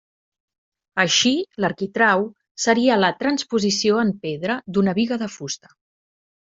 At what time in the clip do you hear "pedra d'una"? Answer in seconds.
4.27-4.99